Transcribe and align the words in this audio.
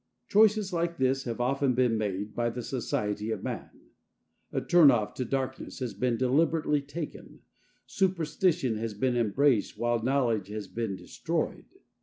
Choices 0.27 0.73
like 0.73 0.97
this 0.97 1.25
have 1.25 1.39
often 1.39 1.75
been 1.75 1.95
made 1.95 2.33
by 2.33 2.49
the 2.49 2.63
society 2.63 3.29
of 3.29 3.43
man. 3.43 3.69
A 4.51 4.59
turnoff 4.59 5.13
to 5.13 5.25
darkness 5.25 5.77
has 5.77 5.93
been 5.93 6.17
deliberately 6.17 6.81
taken, 6.81 7.41
superstition 7.85 8.77
has 8.77 8.95
been 8.95 9.15
embraced 9.15 9.77
while 9.77 10.01
knowledge 10.01 10.47
has 10.47 10.67
been 10.67 10.95
destroyed. 10.95 11.65